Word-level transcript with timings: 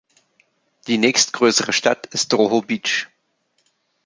Die 0.87 0.97
nächstgrößere 0.97 1.73
Stadt 1.73 2.07
ist 2.07 2.33
Drohobytsch. 2.33 3.05